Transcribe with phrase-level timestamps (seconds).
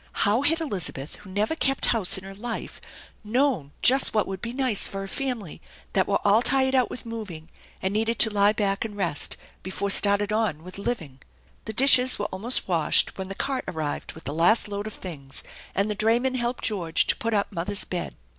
[0.25, 2.81] How had Elizabeth, who never kept house in her life,
[3.23, 5.61] known just what would be nice for a family
[5.93, 7.49] 138 THE ENCHANTED BARN were all tired out with moving,
[7.83, 11.19] and needed to lie back and rest before starting on with living?
[11.65, 15.43] The dishes were almost washed when the cart arrived with the last load of things,
[15.75, 18.15] and the drayman helped George to put up mother's bed.